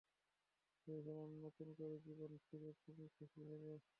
[0.87, 3.73] ভেবেছিলাম, নতুন করে জীবন ফিরে তুমি খুশি হবে!